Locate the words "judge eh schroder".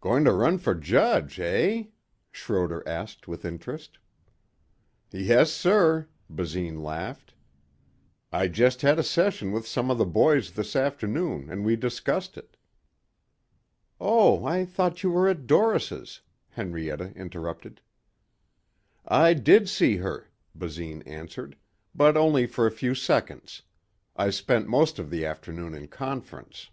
0.74-2.82